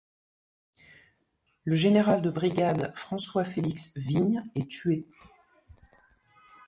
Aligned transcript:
Le 1.63 1.75
général 1.75 2.23
de 2.23 2.31
brigade 2.31 2.91
François 2.95 3.43
Félix 3.43 3.95
Vignes 3.95 4.43
est 4.55 4.67
tué. 4.67 5.05